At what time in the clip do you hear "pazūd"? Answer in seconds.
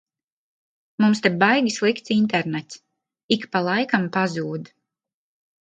4.17-4.73